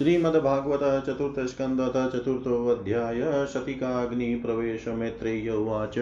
[0.00, 3.46] श्रीमद्भागवत चतुर्थ स्कंद चतुर्थोऽध्याय
[4.36, 5.98] प्रवेश मैत्रेय उवाच।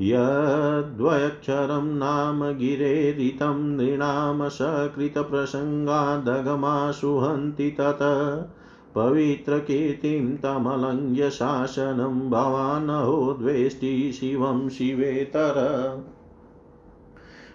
[0.00, 8.54] यद्वयक्षरं नाम गिरेरितं नृणां सकृतप्रसङ्गादगमाशु हन्ति तत्।
[8.94, 15.54] पवित्रकीर्तिं तमलङ्घ्य शासनं भवानहो द्वेष्टि शिवं शिवेतर।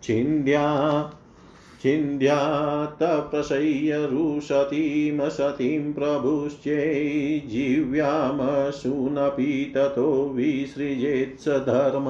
[0.04, 0.66] छिन्द्या
[1.84, 12.08] छिन्द्यात्तप्रसह्य रुशतीं सतीं प्रभुश्चै जीव्यामसूनपि ततो विसृजेत्स धर्म।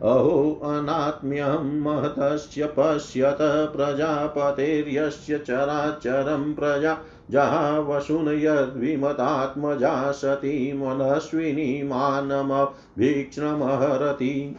[0.01, 3.37] अहो अनात्म्यं महतस्य पश्यत
[3.75, 6.97] प्रजापतेर्यस्य चराचरं प्रजा
[7.31, 14.55] जहावशुन यद्विमतात्मजा सती मनस्विनी मानमभीक्ष्णमहरति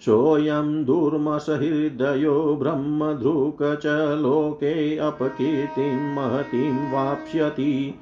[0.00, 7.94] सोऽयं दुर्मसहृदयो ब्रह्मधृक च लोके अपकीर्तिं महतीं वाप्स्यति।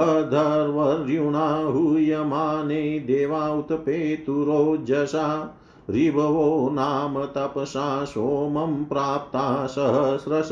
[0.00, 5.54] अधर्वर्युणा हूयमाने देवाउतपेतुरोजसा
[5.90, 10.48] ऋभवो नाम तपसा सोमं प्राप्ता सहस्रश।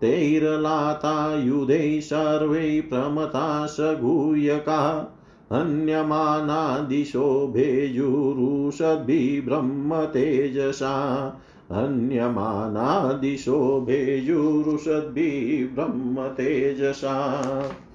[0.00, 5.14] तैर्लातायुधैः सर्वै प्रमता सगूयका।
[5.52, 11.34] हन्यमानादिशो भेजुरुषद्भिब्रह्म तेजसा
[11.72, 17.87] हन्यमानादिशो भेजुरुषद्भिब्रह्म तेजसा श्री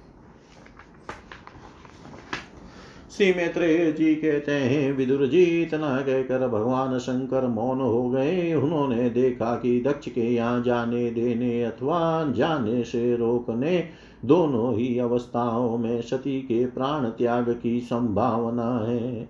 [3.20, 9.56] मैत्रेय जी कहते हैं, विदुर जी, इतना कहकर भगवान शंकर मौन हो गए। उन्होंने देखा
[9.56, 13.88] कि दक्ष के यहाँ जाने, देने अथवा जाने से रोकने
[14.24, 19.28] दोनों ही अवस्थाओं में सती के प्राण त्याग की संभावना है।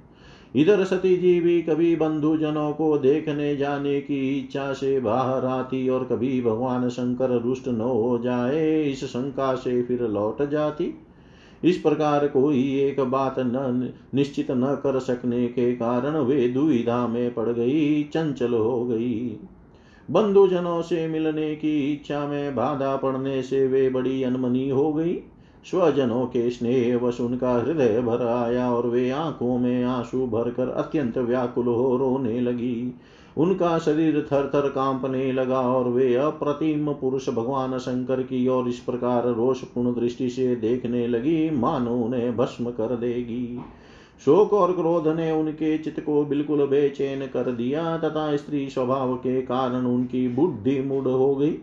[0.57, 6.05] इधर सती जी भी कभी बंधुजनों को देखने जाने की इच्छा से बाहर आती और
[6.05, 10.95] कभी भगवान शंकर रुष्ट न हो जाए, इस शंका से फिर लौट जाती।
[11.65, 17.35] इस प्रकार कोई एक बात न निश्चित न कर सकने के कारण वे दुविधा में
[17.35, 19.37] पड़ गई, चंचल हो गई।
[20.11, 25.15] बंधुजनों से मिलने की इच्छा में बाधा पड़ने से वे बड़ी अनमनी हो गई।
[25.65, 31.19] स्वजनों के स्नेह वश उनका हृदय भर आया और वे आँखों में आँसू भरकर अत्यंत
[31.19, 32.95] व्याकुल हो रोने लगी।
[33.37, 38.79] उनका शरीर थर थर कांपने लगा और वे अप्रतिम पुरुष भगवान शंकर की ओर इस
[38.79, 43.61] प्रकार रोषपूर्ण दृष्टि से देखने लगी, मानो उन्हें भस्म कर देगी।
[44.25, 49.43] शोक और क्रोध ने उनके चित्त को बिल्कुल बेचैन कर दिया, तथा स्त्री स्वभाव के
[49.43, 51.59] कारण उनकी बुद्धि मूड हो गई।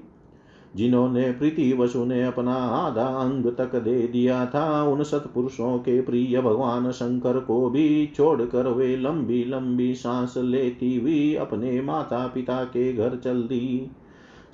[0.75, 6.41] जिन्होंने प्रीति वसु ने अपना आधा अंग तक दे दिया था, उन सतपुरुषों के प्रिय
[6.41, 12.93] भगवान शंकर को भी छोड़कर वे लंबी लंबी सांस लेती हुई अपने माता पिता के
[12.93, 13.91] घर चल दी।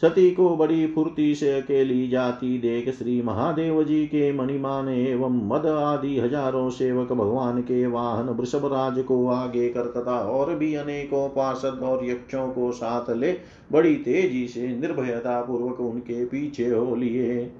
[0.01, 5.65] सती को बड़ी फुर्ती से अकेली जाती देख श्री महादेव जी के मणिमान एवं मद
[5.65, 11.27] आदि हज़ारों सेवक भगवान के वाहन वृषभ राज को आगे कर तथा और भी अनेकों
[11.29, 13.35] पार्षद और यक्षों को साथ ले
[13.71, 17.51] बड़ी तेज़ी से निर्भयता पूर्वक उनके पीछे हो लिए।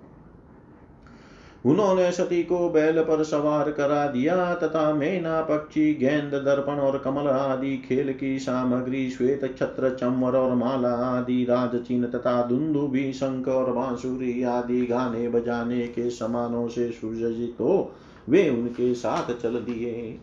[1.67, 7.27] उन्होंने सती को बैल पर सवार करा दिया, तथा मेना, पक्षी, गेंद, दर्पण और कमल
[7.27, 13.47] आदि, खेल की सामग्री, श्वेत छत्र चम्वर और माला आदि, राज चिन्ह तथा भी, शंख
[13.47, 17.91] और बांसुरी आदि गाने बजाने के समानों से सुजित हो,
[18.29, 20.19] वे उनके साथ चल दिए।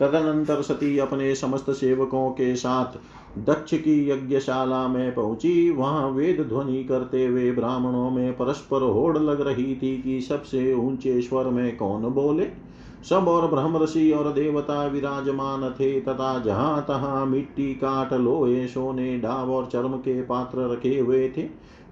[0.00, 2.98] तदनंतर सती अपने समस्त सेवकों के साथ
[3.38, 9.40] दक्ष की यज्ञशाला में पहुँची। वहाँ वेद ध्वनि करते हुए ब्राह्मणों में परस्पर होड़ लग
[9.40, 12.46] रही थी कि सबसे ऊँचे स्वर में कौन बोले।
[13.08, 19.18] सब और ब्रह्म ऋषि और देवता विराजमान थे तथा जहाँ तहां मिट्टी, काट, लोहे, सोने,
[19.18, 21.42] डाब और चर्म के पात्र रखे हुए थे।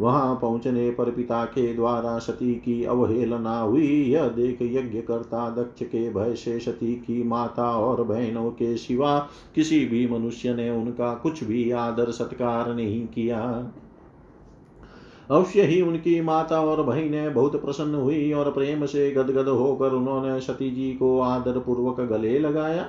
[0.00, 5.82] वहाँ पहुँचने पर पिता के द्वारा सती की अवहेलना हुई। यह देख यज्ञ करता दक्ष
[5.82, 9.18] के भय से सती की माता और बहनों के सिवा
[9.54, 13.40] किसी भी मनुष्य ने उनका कुछ भी आदर सत्कार नहीं किया।
[15.30, 20.40] अवश्य ही उनकी माता और बहनें बहुत प्रसन्न हुई और प्रेम से गदगद होकर उन्होंने
[20.40, 22.88] सती जी को आदर पूर्वक गले लगाया।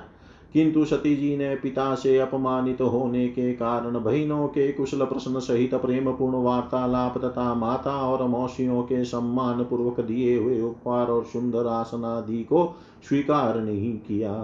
[0.52, 5.74] किंतु सती जी ने पिता से अपमानित होने के कारण बहनों के कुशल प्रश्न सहित
[5.74, 11.66] प्रेम पूर्ण वार्तालाप तथा माता और मौसियों के सम्मान पूर्वक दिए हुए उपहार और सुंदर
[11.66, 12.76] आसन आदि को
[13.08, 14.34] स्वीकार नहीं किया।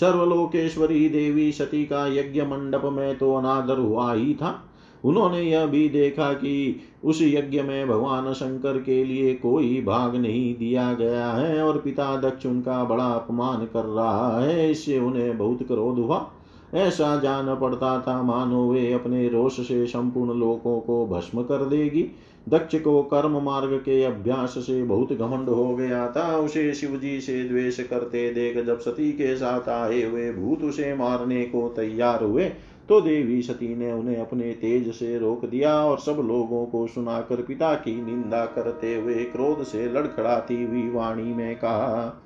[0.00, 4.62] सर्वलोकेश्वरी देवी सती का यज्ञ मंडप में तो अनादर हुआ ही था।
[5.04, 10.54] उन्होंने यह भी देखा कि उस यज्ञ में भगवान शंकर के लिए कोई भाग नहीं
[10.54, 15.62] दिया गया है और पिता दक्ष उनका बड़ा अपमान कर रहा है, इससे उन्हें बहुत
[15.62, 16.26] क्रोध हुआ।
[16.74, 22.04] ऐसा जान पड़ता था मानो वे अपने रोष से संपूर्ण लोकों को भस्म कर देगी।
[22.48, 27.20] दक्ष को कर्म मार्ग के अभ्यास से बहुत घमंड हो गया था। उसे शिव जी
[27.20, 32.24] से द्वेष करते देख जब सती के साथ आए हुए भूत उसे मारने को तैयार
[32.24, 32.50] हुए
[32.88, 37.42] तो देवी सती ने उन्हें अपने तेज से रोक दिया और सब लोगों को सुनाकर
[37.42, 42.22] पिता की निंदा करते हुए क्रोध से लड़खड़ाती हुई वाणी में कहा,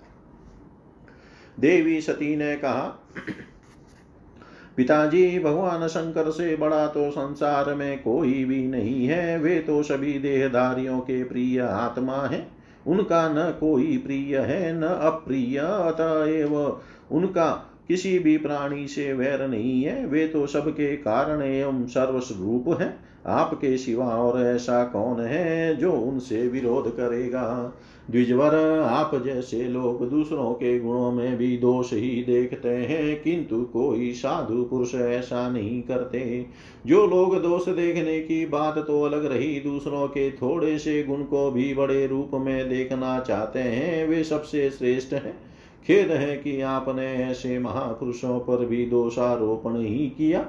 [1.60, 2.82] देवी सती ने कहा,
[4.76, 10.18] पिताजी, भगवान शंकर से बड़ा तो संसार में कोई भी नहीं है, वे तो सभी
[10.18, 12.46] देहधारियों के प्रिय आत्मा है।
[12.86, 16.80] उनका न कोई प्रिय है, न अप्रिय, अतएव
[17.12, 23.10] उनका किसी भी प्राणी से वैर नहीं है, वे तो सबके कारण एवं सर्वस्वरूप है।
[23.26, 27.74] आपके सिवा और ऐसा कौन है जो उनसे विरोध करेगा?
[28.10, 34.12] द्विजवर, आप जैसे लोग दूसरों के गुणों में भी दोष ही देखते हैं, किंतु कोई
[34.12, 36.46] साधु पुरुष ऐसा नहीं करते।
[36.86, 41.50] जो लोग दोष देखने की बात तो अलग रही, दूसरों के थोड़े से गुण को
[41.50, 45.49] भी बड़े रूप में देखना चाहते हैं, वे सबसे श्रेष्ठ हैं।
[45.86, 50.44] खेद है कि आपने ऐसे महापुरुषों पर भी दोषारोपण ही किया।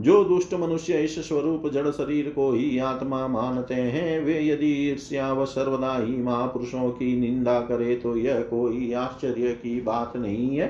[0.00, 5.32] जो दुष्ट मनुष्य इस स्वरूप जड़ शरीर को ही आत्मा मानते हैं, वे यदि ईर्ष्या
[5.32, 10.66] व सर्वदा ही महापुरुषों की निंदा करे तो यह कोई आश्चर्य की बात नहीं है,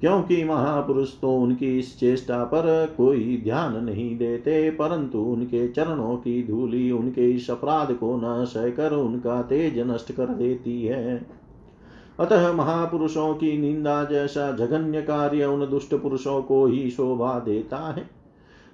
[0.00, 6.42] क्योंकि महापुरुष तो उनकी इस चेष्टा पर कोई ध्यान नहीं देते, परंतु उनके चरणों की
[6.42, 11.41] धूली, उनके इस अपराध को न सहकर उनका तेज नष्ट कर देती है।
[12.22, 18.22] अतः महापुरुषों की निंदा जैसा जघन्य कार्य उन दुष्ट पुरुषों को ही शोभा देता है।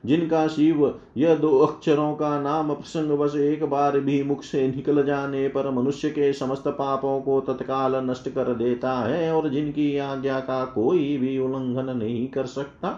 [0.07, 5.07] जिनका शिव यह दो अक्षरों का नाम प्रसंग बस एक बार भी मुख से निकल
[5.07, 10.40] जाने पर मनुष्य के समस्त पापों को तत्काल नष्ट कर देता है और जिनकी आज्ञा
[10.40, 12.88] का कोई भी उल्लंघन नहीं कर सकता।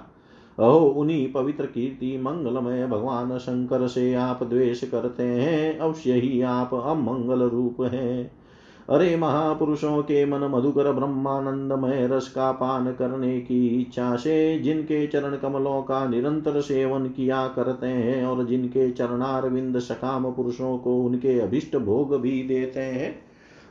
[0.59, 6.75] अहो, उन्हीं पवित्र कीर्ति मंगलमय भगवान शंकर से आप द्वेष करते हैं। अवश्य ही आप
[6.75, 8.40] अमंगल रूप हैं।
[8.91, 15.37] अरे महापुरुषों के मन मधुकर ब्रह्मानंदमय रस का पान करने की इच्छा से जिनके चरण
[15.37, 21.77] कमलों का निरंतर सेवन किया करते हैं और जिनके चरणारविंद सकाम पुरुषों को उनके अभिष्ट
[21.77, 23.23] भोग भी देते हैं,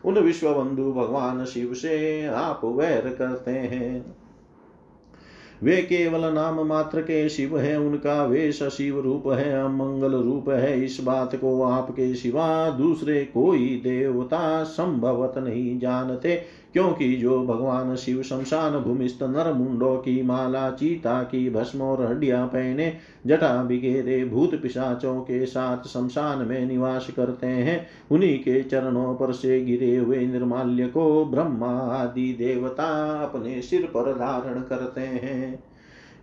[0.06, 4.19] उन विश्व बंधु भगवान शिव से आप वैर करते हैं।
[5.64, 10.86] वे केवल नाम मात्र के शिव है, उनका वेश शिव रूप है, अमंगल रूप है।
[10.86, 18.22] इस बात को आपके सिवा दूसरे कोई देवता संभवत नहीं जानते। क्योंकि जो भगवान शिव
[18.22, 22.94] शमशान भूमिस्त नर मुंडो की माला, चीता की भस्म और हड्डियाँ पहने
[23.28, 29.32] जटा बिगेरे भूत पिशाचों के साथ शमशान में निवास करते हैं। उन्हीं के चरणों पर
[29.32, 32.88] से गिरे हुए निर्माल्य को ब्रह्मा आदि देवता
[33.24, 35.69] अपने सिर पर धारण करते हैं।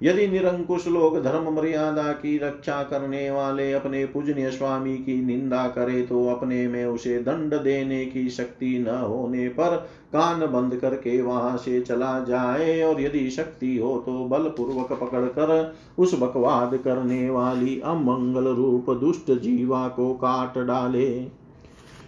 [0.02, 6.02] यदि निरंकुश लोग धर्म मर्यादा की रक्षा करने वाले अपने पूजनीय स्वामी की निंदा करे
[6.02, 9.76] तो अपने में उसे दंड देने की शक्ति न होने पर
[10.12, 16.14] कान बंद करके वहाँ से चला जाए, और यदि शक्ति हो तो बलपूर्वक पकड़कर उस
[16.20, 21.08] बकवाद करने वाली अमंगल रूप दुष्ट जीवा को काट डाले।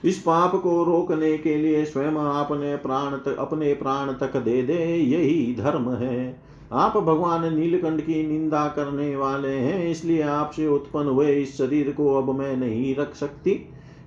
[0.05, 4.79] इस पाप को रोकने के लिए स्वयं आपने प्राण तक अपने प्राण तक दे दे,
[4.97, 11.33] यही धर्म है। आप भगवान नीलकंठ की निंदा करने वाले हैं, इसलिए आपसे उत्पन्न हुए
[11.33, 13.61] इस शरीर को अब मैं नहीं रख सकती।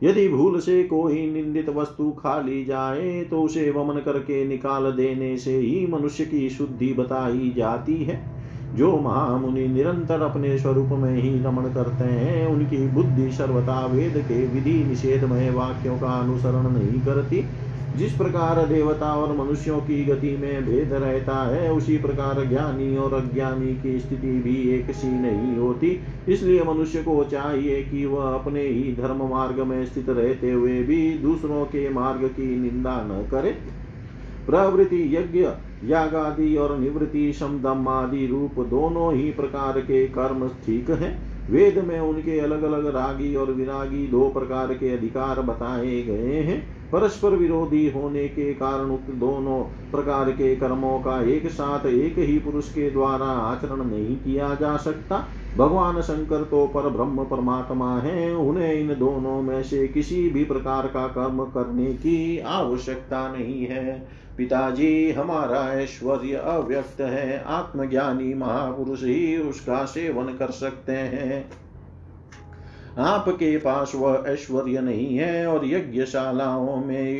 [0.04, 5.38] यदि भूल से कोई निंदित वस्तु खा ली जाए तो उसे वमन करके निकाल देने
[5.38, 8.20] से ही मनुष्य की शुद्धि बताई जाती है।
[8.76, 14.46] जो महामुनि निरंतर अपने स्वरूप में ही रमण करते हैं, उनकी बुद्धि सर्वथा वेद के
[14.48, 17.44] विधि निषेधमय वाक्यों का अनुसरण नहीं करती।
[17.98, 23.14] जिस प्रकार देवता और मनुष्यों की गति में भेद रहता है, उसी प्रकार ज्ञानी और
[23.14, 26.00] अज्ञानी की स्थिति भी एक सी नहीं होती।
[26.30, 31.12] इसलिए मनुष्य को चाहिए कि वह अपने ही धर्म मार्ग में स्थित रहते हुए भी
[31.18, 33.52] दूसरों के मार्ग की निंदा न करे।
[34.46, 35.48] प्रवृत्ति यज्ञ
[35.90, 41.18] याग आदि और निवृत्ति समदम आदि रूप दोनों ही प्रकार के कर्म ठीक है।
[41.50, 46.81] वेद में उनके अलग अलग रागी और विरागी दो प्रकार के अधिकार बताए गए हैं।
[46.92, 52.40] परस्पर विरोधी होने के कारण उक्त दोनों प्रकार के कर्मों का एक साथ एक ही
[52.40, 55.28] पुरुष के द्वारा आचरण नहीं किया जा सकता।
[55.58, 60.88] भगवान शंकर तो पर ब्रह्म परमात्मा है, उन्हें इन दोनों में से किसी भी प्रकार
[60.88, 69.38] का कर्म करने की आवश्यकता नहीं है। पिताजी, हमारा ऐश्वर्य अव्यक्त है, आत्मज्ञानी महापुरुष ही
[69.38, 71.50] उसका सेवन कर सकते हैं।
[72.98, 77.14] आपके पास वह ऐश्वर्य नहीं है और यज्ञशालाओं में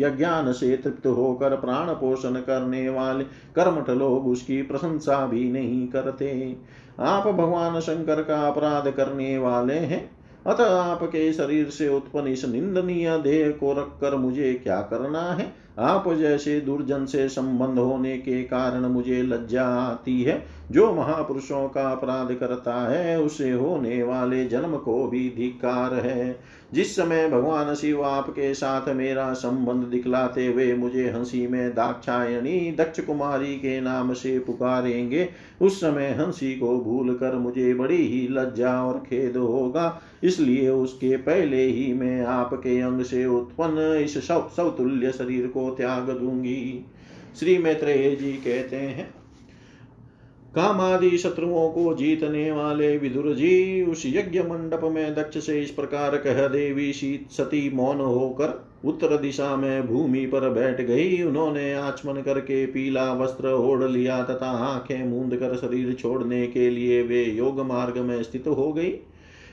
[0.00, 6.56] यज्ञान से तृप्त होकर प्राण पोषण करने वाले कर्मठ लोग उसकी प्रशंसा भी नहीं करते।
[7.00, 10.10] आप भगवान शंकर का अपराध करने वाले हैं।
[10.46, 15.67] अतः आपके शरीर से उत्पन्न इस निंदनीय देह को रखकर मुझे क्या करना है?
[15.78, 21.88] आप जैसे दुर्जन से संबंध होने के कारण मुझे लज्जा आती है। जो महापुरुषों का
[21.88, 26.40] अपराध करता है, उसे होने वाले जन्म को भी धिकार है।
[26.74, 33.00] जिस समय भगवान शिव आपके साथ मेरा संबंध दिखलाते हुए मुझे हँसी में दाक्षायणी दक्ष
[33.00, 35.28] कुमारी के नाम से पुकारेंगे,
[35.62, 41.16] उस समय हँसी को भूल कर मुझे बड़ी ही लज्जा और खेद होगा। इसलिए उसके
[41.16, 46.84] पहले ही मैं आपके अंग से उत्पन्न इस सौतुल्य शरीर को त्याग दूँगी।
[47.40, 49.14] श्री मैत्रेय जी कहते हैं
[50.54, 56.16] कामादि शत्रुओं को जीतने वाले विदुर जी, उस यज्ञ मंडप में दक्ष से इस प्रकार
[56.16, 62.22] कह देवी, शीत सती मौन होकर उत्तर दिशा में भूमि पर बैठ गई। उन्होंने आचमन
[62.22, 67.60] करके पीला वस्त्र ओढ़ लिया तथा आँखें मूंद कर शरीर छोड़ने के लिए वे योग
[67.60, 68.90] मार्ग में स्थित हो गई।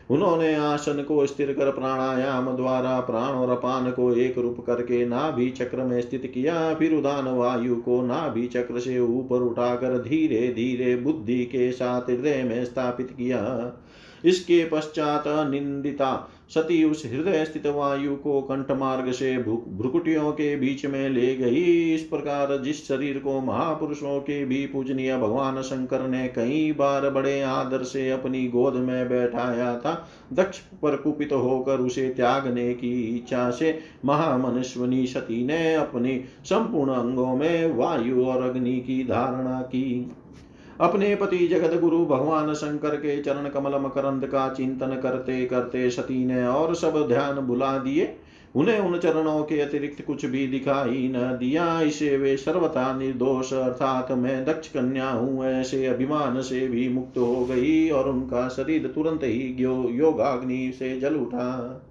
[0.09, 5.49] उन्होंने आसन को स्थिर कर प्राणायाम द्वारा प्राण और अपान को एक रूप करके नाभि
[5.49, 10.95] चक्र में स्थित किया। फिर उदान वायु को नाभि चक्र से ऊपर उठाकर धीरे धीरे
[10.95, 13.41] बुद्धि के साथ हृदय में स्थापित किया।
[14.25, 16.13] इसके पश्चात निंदिता
[16.49, 21.93] सती उस हृदय स्थित वायु को कंठ मार्ग से भ्रुकुटियों के बीच में ले गई।
[21.93, 27.41] इस प्रकार जिस शरीर को महापुरुषों के भी पूजनीय भगवान शंकर ने कई बार बड़े
[27.41, 29.93] आदर से अपनी गोद में बैठाया था,
[30.33, 37.35] दक्ष पर कुपित होकर उसे त्यागने की इच्छा से महामनुष्वनी सती ने अपने संपूर्ण अंगों
[37.35, 40.11] में वायु और अग्नि की धारणा की।
[40.81, 46.25] अपने पति जगत गुरु भगवान शंकर के चरण कमल मकरंद का चिंतन करते करते सती
[46.25, 48.15] ने और सब ध्यान बुला दिए।
[48.55, 54.11] उन्हें उन चरणों के अतिरिक्त कुछ भी दिखाई न दिया। इसे वे सर्वथा निर्दोष, अर्थात
[54.11, 59.23] मैं दक्ष कन्या हूँ, ऐसे अभिमान से भी मुक्त हो गई और उनका शरीर तुरंत
[59.23, 59.55] ही
[59.97, 61.84] योगाग्नि से जल उठा।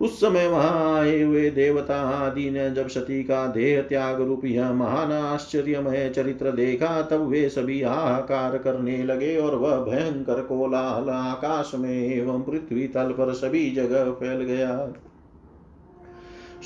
[0.00, 4.72] उस समय वहाँ आए हुए देवता आदि ने जब सती का देह त्याग रूप यह
[4.72, 11.72] महान आश्चर्यमय चरित्र देखा, तब वे सभी हाहाकार करने लगे और वह भयंकर कोलाहल आकाश
[11.74, 14.92] में एवं पृथ्वी तल पर सभी जगह फैल गया।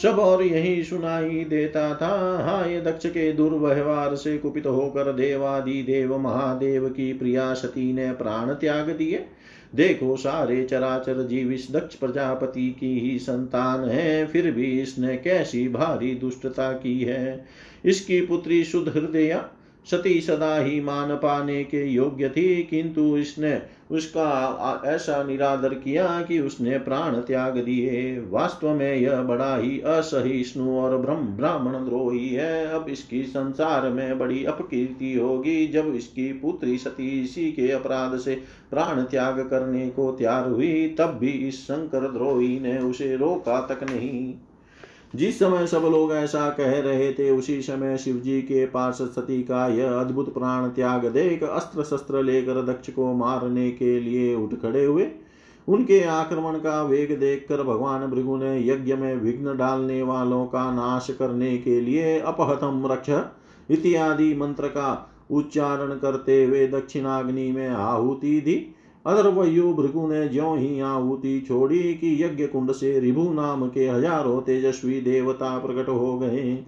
[0.02, 2.10] सब और यही सुनाई देता था।
[2.46, 8.52] हाय दक्ष के दुर्व्यवहार से कुपित होकर देवादि देव महादेव की प्रिया सती ने प्राण
[8.54, 9.26] त्याग दिए।
[9.74, 15.68] देखो सारे चराचर जीव इस दक्ष प्रजापति की ही संतान है, फिर भी इसने कैसी
[15.68, 17.44] भारी दुष्टता की है?
[17.84, 19.44] इसकी पुत्री सुध हृदया
[19.86, 23.52] सती सदा ही मान पाने के योग्य थी, किंतु इसने
[23.90, 30.78] उसका ऐसा निरादर किया कि उसने प्राण त्याग दिए। वास्तव में यह बड़ा ही असहिष्णु
[30.78, 36.78] और ब्रह्म ब्राह्मण द्रोही है। अब इसकी संसार में बड़ी अपकीर्ति होगी। जब इसकी पुत्री
[36.78, 38.34] सती इसी के अपराध से
[38.70, 43.84] प्राण त्याग करने को तैयार हुई, तब भी इस शंकर द्रोही ने उसे रोका तक
[43.84, 44.34] नहीं।
[45.14, 49.42] जिस समय सब लोग ऐसा कह रहे थे, उसी समय शिव जी के पास सती
[49.42, 54.54] का यह अद्भुत प्राण त्याग देख अस्त्र शस्त्र लेकर दक्ष को मारने के लिए उठ
[54.54, 55.08] खड़े हुए।
[55.68, 61.06] उनके आक्रमण का वेग देखकर भगवान भृगु ने यज्ञ में विघ्न डालने वालों का नाश
[61.10, 63.10] करने के लिए अपहतम रक्ष
[63.70, 68.74] इत्यादि मंत्र का उच्चारण करते हुए दक्षिणाग्नि में आहुति दी।
[69.08, 74.40] अधर्वयु भृगु ने ज्यो ही आहुति छोड़ी कि यज्ञ कुंड से रिभु नाम के हज़ारों
[74.40, 76.64] तेजस्वी देवता प्रकट हो गए।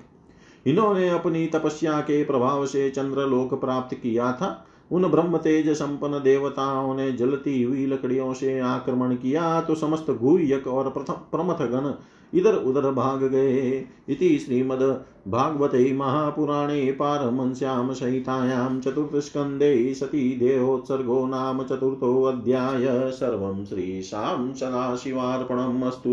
[0.67, 6.95] इन्होंने अपनी तपस्या के प्रभाव से चंद्रलोक प्राप्त किया था। उन ब्रह्म तेज संपन्न देवताओं
[6.95, 10.89] ने जलती हुई लकड़ियों से आक्रमण किया। तो समस्त गुह्यक और
[11.33, 11.91] प्रमथ गण
[12.35, 23.11] इधर उधर भाग गए। इति श्रीमद् भागवते महापुराणे पारमंस्यां संहितायां चतुर्थस्कन्धे सती देहोत्सर्गो नाम चतुर्थोऽध्याय।
[23.11, 26.11] सर्वं श्रीशां सदाशिवार्पणम् अस्तु।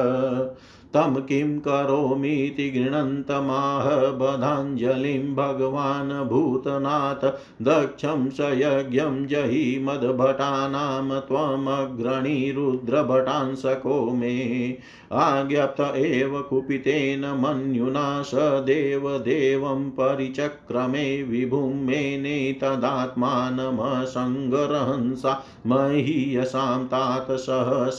[0.94, 14.78] तं किं करोमीति गृणन्तमाह बधाञ्जलिं भगवान् भूतनाथ दक्षं स यज्ञं जहि मद्भटानां त्वमग्रणीरुद्रभटांसको मे
[15.14, 27.90] आज्ञप्त एव कुपितेन मन्युना स देवदेवं परिचक्रमे विभुं मेने तदात्मानमसङ्गरहंसा महीयसां तात सह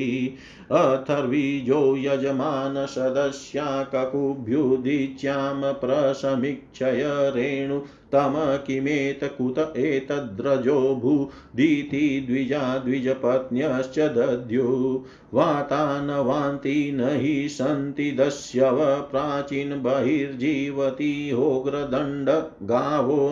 [0.72, 7.80] अथर्वीजो यजमानसदस्या ककुभ्युदीच्यां प्रसमीक्षय रेणु
[8.12, 8.34] तम
[8.66, 18.76] किमेतकुत एतद्रजो भूदिति द्विजा द्विजपत्न्यश्च दद्यु वातानवान्ति न हि सन्ति दस्यव
[19.10, 22.28] प्राचीन बहिर्जीवति होग्रदण्ड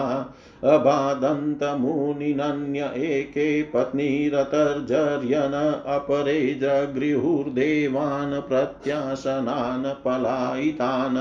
[0.74, 5.54] अबादन्तमुनिनन्य एके पत्नीरतर्जर्यन
[5.96, 11.20] अपरे जगृहुर्देवान् प्रत्यासनान् पलायितान्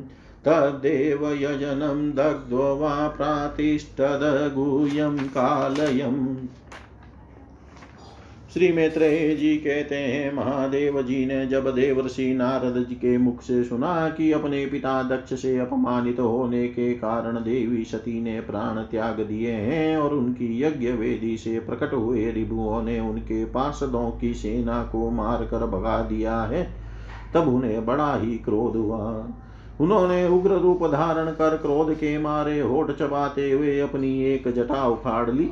[0.49, 6.37] तदेव यजनं दग्ध्वा प्रातिष्ठदगूयं कालयम्।
[8.57, 13.65] श्री मैत्रेय जी कहते हैं महादेव जी ने जब देवर्षि नारद जी के मुख से
[13.65, 19.21] सुना कि अपने पिता दक्ष से अपमानित होने के कारण देवी सती ने प्राण त्याग
[19.21, 24.83] दिए हैं और उनकी यज्ञ वेदी से प्रकट हुए रिभुओं ने उनके पार्षदों की सेना
[24.83, 26.65] को मारकर भगा दिया है,
[27.35, 29.29] तब उन्हें बड़ा ही क्रोध हुआ।
[29.81, 35.31] उन्होंने उग्र रूप धारण कर क्रोध के मारे होठ चबाते हुए अपनी एक जटा उखाड़
[35.31, 35.51] ली।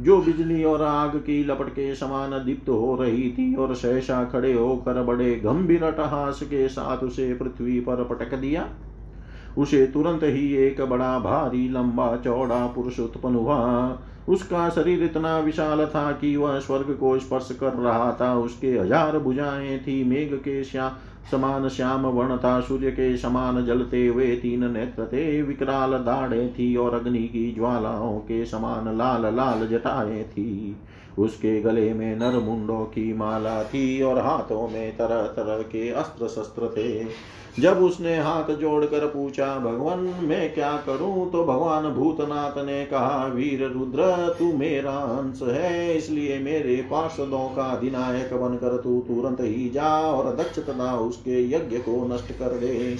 [0.00, 4.52] जो बिजली और आग की लपट के समान दीप्त हो रही थी और सहसा खड़े
[4.52, 8.68] होकर बड़े गंभीर अटहास के साथ उसे पृथ्वी पर पटक दिया,
[9.58, 15.84] उसे तुरंत ही एक बड़ा भारी लंबा चौड़ा पुरुष उत्पन्न हुआ। उसका शरीर इतना विशाल
[15.86, 20.62] था कि वह स्वर्ग को स्पर्श कर रहा था। उसके हज़ार भुजाएँ थी, मेघ के
[20.64, 20.88] श्या
[21.30, 26.76] समान श्याम वर्ण था सूर्य के समान जलते हुए तीन नेत्र थे विकराल दाढ़े थी
[26.76, 30.76] और अग्नि की ज्वालाओं के समान लाल लाल जटाएँ थी।
[31.18, 36.28] उसके गले में नर मुंडों की माला थी और हाथों में तरह तरह के अस्त्र
[36.28, 37.06] शस्त्र थे।
[37.62, 41.30] जब उसने हाथ जोड़कर पूछा, भगवान, मैं क्या करूँ?
[41.30, 47.62] तो भगवान भूतनाथ ने कहा, वीर रुद्र, तू मेरा अंश है, इसलिए मेरे पार्षदों का
[47.62, 52.96] अधिनायक बनकर तू तुरंत ही जा और दक्ष तथा उसके यज्ञ को नष्ट कर दे।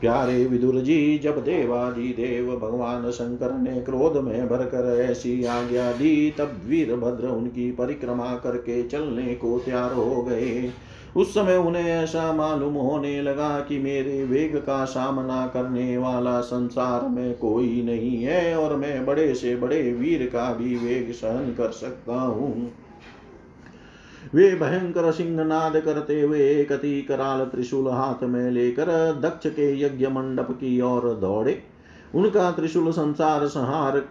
[0.00, 6.30] प्यारे विदुर जी, जब देवादि देव भगवान शंकर ने क्रोध में भरकर ऐसी आज्ञा दी,
[6.30, 10.70] तब वीरभद्र उनकी परिक्रमा करके चलने को तैयार हो गए।
[11.16, 17.08] उस समय उन्हें ऐसा मालूम होने लगा कि मेरे वेग का सामना करने वाला संसार
[17.08, 21.70] में कोई नहीं है, और मैं बड़े से बड़े वीर का भी वेग सहन कर
[21.70, 22.72] सकता हूँ।
[24.34, 28.86] वे भयंकर सिंह नाद करते हुए एक अति कराल त्रिशूल हाथ में लेकर
[29.20, 31.62] दक्ष के यज्ञ मंडप की ओर दौड़े।
[32.14, 34.02] उनका त्रिशूल संसार संहार,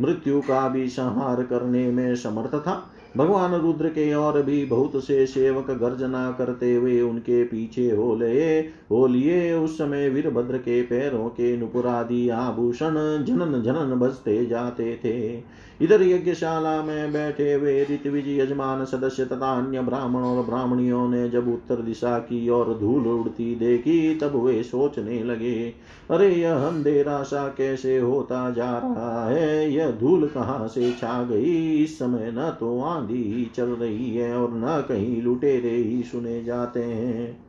[0.00, 5.26] मृत्यु का भी संहार करने में समर्थ था। भगवान रुद्र के और भी बहुत से
[5.26, 8.58] सेवक गर्जना करते हुए उनके पीछे हो ले
[8.90, 12.94] हो लिए। उस समय वीरभद्र के पैरों के नुपुरादि आभूषण
[13.24, 15.42] जनन जनन बजते जाते थे।
[15.80, 21.48] इधर यज्ञशाला में बैठे हुए ऋतविज यजमान सदस्य तथा अन्य ब्राह्मण और ब्राह्मणियों ने जब
[21.48, 25.72] उत्तर दिशा की और धूल उड़ती देखी, तब वे सोचने लगे,
[26.10, 29.74] अरे, यह अंधेरा सा कैसे होता जा रहा है?
[29.74, 31.76] यह धूल कहाँ से छा गई?
[31.84, 36.44] इस समय न तो आंधी ही चल रही है और न कहीं लुटेरे ही सुने
[36.44, 37.44] जाते हैं।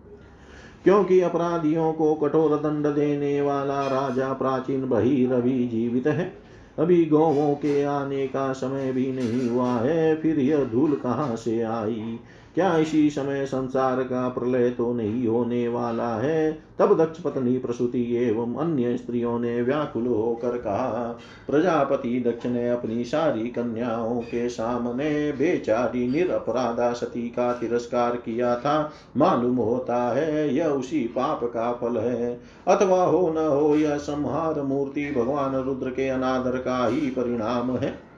[0.84, 6.34] क्योंकि अपराधियों को कठोर दंड देने वाला राजा प्राचीन बही रवि जीवित है।
[6.80, 11.62] अभी गौवों के आने का समय भी नहीं हुआ है, फिर यह धूल कहाँ से
[11.62, 12.20] आई?
[12.60, 18.02] क्या इसी समय संसार का प्रलय तो नहीं होने वाला है। तब दक्ष पत्नी प्रसूति
[18.16, 25.32] एवं अन्य स्त्रियों ने व्याकुल होकर कहा, प्रजापति दक्ष ने अपनी सारी कन्याओं के सामने
[25.32, 31.98] बेचारी निरपराधा सती का तिरस्कार किया था। मालूम होता है यह उसी पाप का फल
[31.98, 37.78] है। अथवा हो न हो यह संहार मूर्ति भगवान रुद्र के अनादर का ही परिणाम
[37.78, 38.09] है।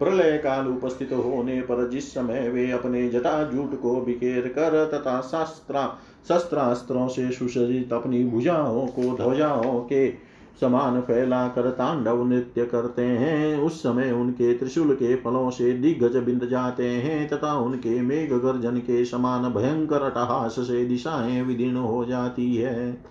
[0.00, 5.20] प्रलय काल उपस्थित होने पर जिस समय वे अपने जटा जूट को बिखेर कर तथा
[5.20, 13.02] शास्त्रा, शस्त्रास्त्रों से सुसज्जित अपनी भुजाओं को ध्वजाओं के समान फैला कर तांडव नृत्य करते
[13.02, 18.32] हैं, उस समय उनके त्रिशूल के फलों से दिग्गज बिंद जाते हैं तथा उनके मेघ
[18.32, 23.10] गर्जन के समान भयंकर अटहास से दिशाएँ विदीर्ण हो जाती है।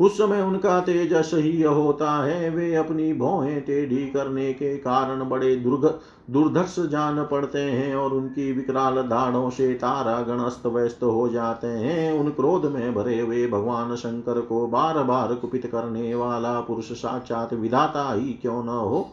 [0.00, 5.56] उस समय उनका तेजस ही होता है। वे अपनी भौहें टेढ़ी करने के कारण बड़े
[5.56, 6.00] दुर्ग,
[6.30, 11.66] दुर्धर्ष जान पड़ते हैं और उनकी विकराल दाढ़ों से तारा गण अस्त व्यस्त हो जाते
[11.66, 16.92] हैं। उन क्रोध में भरे हुए भगवान शंकर को बार बार कुपित करने वाला पुरुष
[16.92, 19.08] साक्षात विधाता ही क्यों न हो?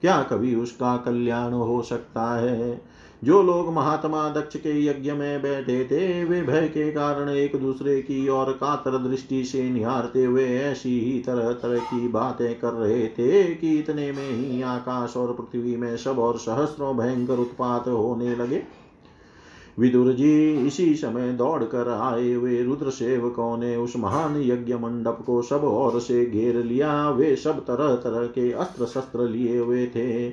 [0.00, 2.80] क्या कभी उसका कल्याण हो सकता है?
[3.24, 8.02] जो लोग महात्मा दक्ष के यज्ञ में बैठे थे, वे भय के कारण एक दूसरे
[8.02, 13.06] की ओर कातर दृष्टि से निहारते हुए ऐसी ही तरह तरह की बातें कर रहे
[13.08, 18.36] थे कि इतने में ही आकाश और पृथ्वी में सब और सहस्रों भयंकर उत्पात होने
[18.36, 18.62] लगे।
[19.78, 25.18] विदुर जी, इसी समय दौड़ कर आए हुए रुद्र सेवकों ने उस महान यज्ञ मंडप
[25.26, 29.86] को सब ओर से घेर लिया। वे सब तरह तरह के अस्त्र शस्त्र लिए हुए
[29.86, 30.30] थे।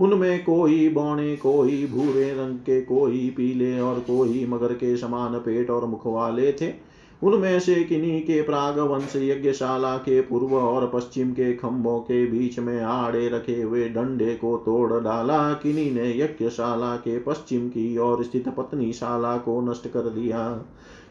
[0.00, 5.70] उनमें कोई बौने, कोई भूरे रंग के, कोई पीले और कोई मगर के समान पेट
[5.70, 11.30] और मुख वाले थे। उनमें से किन्हीं के प्राग वंश यज्ञशाला के पूर्व और पश्चिम
[11.32, 16.96] के खंभों के बीच में आड़े रखे हुए डंडे को तोड़ डाला, किन्हीं ने यज्ञशाला
[16.96, 20.64] के पश्चिम की ओर स्थित पत्नी शाला को नष्ट कर दिया।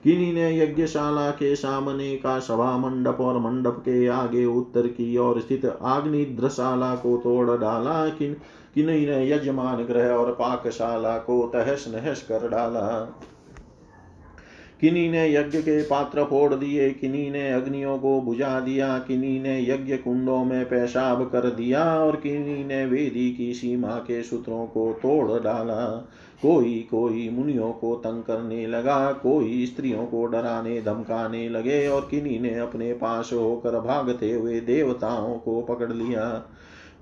[0.03, 5.39] किन्हीं ने यज्ञशाला के सामने का सभा मंडप और मंडप के आगे उत्तर की ओर
[5.41, 8.33] स्थित आग्निद्रशाला को तोड़ डाला। किन
[8.75, 12.83] किन्हीं ने यजमान ग्रह और पाकशाला को तहस नहस कर डाला।
[14.83, 19.63] किन्हीं ने यज्ञ के पात्र फोड़ दिए किन्हीं ने अग्नियों को बुझा दिया किन्हीं ने
[19.69, 24.93] यज्ञ कुंडों में पेशाब कर दिया और किन्हीं ने वेदी की सीमा के सूत्रों को
[24.93, 26.07] तोड़ डाला।
[26.41, 32.39] कोई कोई मुनियों को तंग करने लगा, कोई स्त्रियों को डराने, धमकाने लगे और किन्हीं
[32.39, 36.45] ने अपने पास होकर भागते हुए देवताओं को पकड़ लिया।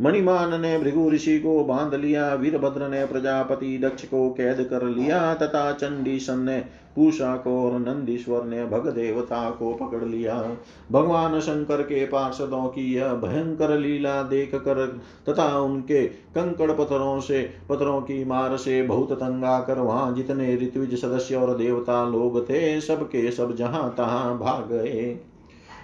[0.01, 5.33] मणिमान ने भृगु ऋषि को बाँध लिया वीरभद्र ने प्रजापति दक्ष को कैद कर लिया,
[5.33, 6.63] तथा चंडीशन ने
[6.95, 10.55] पूषा को और नंदीश्वर ने भग देवता को पकड़ लिया।
[10.91, 14.85] भगवान शंकर के पार्षदों की यह भयंकर लीला देख कर
[15.29, 21.01] तथा उनके कंकड़ पत्थरों से, पत्थरों की मार से बहुत तंगा कर वहाँ जितने ऋत्विज
[21.01, 25.19] सदस्य और देवता लोग थे, सबके सब जहाँ तहां भाग गए।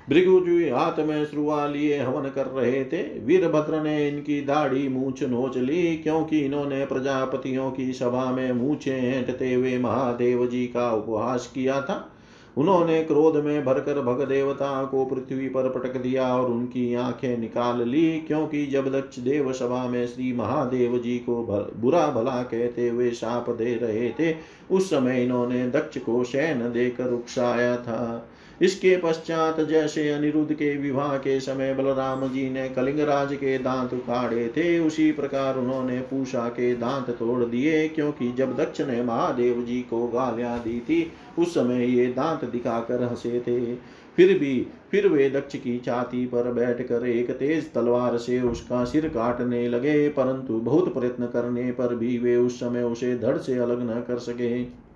[0.09, 5.57] भृगुजी हाथ में श्रुआ लिए हवन कर रहे थे। वीरभद्र ने इनकी दाढ़ी मूछ नोच
[5.57, 11.81] ली, क्योंकि इन्होंने प्रजापतियों की सभा में मूछे हेंटते हुए महादेव जी का उपहास किया
[11.81, 12.13] था।
[12.57, 17.89] उन्होंने क्रोध में भरकर भग देवता को पृथ्वी पर पटक दिया और उनकी आँखें निकाल
[17.89, 21.35] ली, क्योंकि जब दक्ष देव सभा में श्री महादेव जी को
[21.75, 24.35] बुरा भला कहते हुए शाप दे रहे थे,
[24.71, 28.29] उस समय इन्होंने दक्ष को शैन देकर उकसाया था।
[28.61, 34.47] इसके पश्चात जैसे अनिरुद्ध के विवाह के समय बलराम जी ने कलिंगराज के दांत उखाड़े
[34.47, 39.81] थे, उसी प्रकार उन्होंने पूषा के दांत तोड़ दिए, क्योंकि जब दक्ष ने महादेव जी
[39.81, 43.75] को गालियाँ दी थी, उस समय ये दांत दिखाकर हंसे थे।
[44.17, 49.07] फिर भी, फिर वे दक्ष की छाती पर बैठकर एक तेज तलवार से उसका सिर
[49.07, 53.81] काटने लगे, परंतु बहुत प्रयत्न करने पर भी वे उस समय उसे धड़ से अलग
[53.91, 54.86] न कर सके।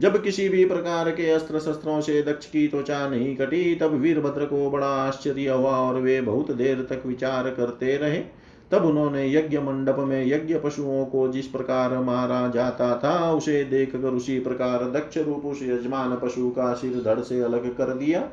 [0.00, 4.44] जब किसी भी प्रकार के अस्त्र शस्त्रों से दक्ष की त्वचा नहीं कटी, तब वीरभद्र
[4.44, 8.22] को बड़ा आश्चर्य हुआ और वे बहुत देर तक विचार करते रहे।
[8.70, 14.08] तब उन्होंने यज्ञ मंडप में यज्ञ पशुओं को जिस प्रकार मारा जाता था, उसे देखकर
[14.08, 18.28] उसी प्रकार दक्ष रूप उस यजमान पशु का सिर धड़ से अलग कर दिया।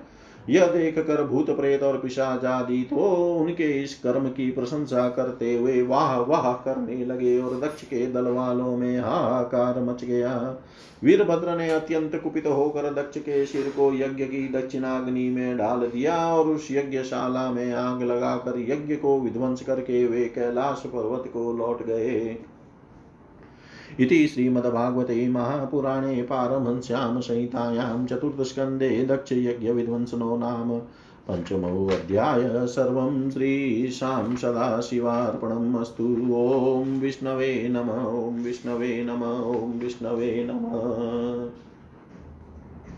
[0.49, 2.95] यह देख कर भूत प्रेत और पिशाच आदि तो
[3.35, 8.27] उनके इस कर्म की प्रशंसा करते हुए वाह वाह करने लगे और दक्ष के दल
[8.27, 10.33] वालों में हाहाकार मच गया।
[11.03, 16.17] वीरभद्र ने अत्यंत कुपित होकर दक्ष के सिर को यज्ञ की दक्षिणाग्नि में डाल दिया
[16.33, 21.85] और उस यज्ञशाला में आग लगाकर यज्ञ को विध्वंस करके वे कैलाश पर्वत को लौट
[21.85, 22.37] गए।
[23.99, 30.79] इति श्रीमद्भागवते महापुराणे पारमहंस्यां संहितायां चतुर्थस्कन्धे दक्षयज्ञविध्वंसनो नाम
[31.27, 36.03] पञ्चमोऽध्याय सर्वं श्रीशां सदाशिवार्पणम् अस्तु।
[36.35, 41.66] ॐ विष्णवे नम, ॐ विष्णवे नम, ॐ विष्णवे नमः।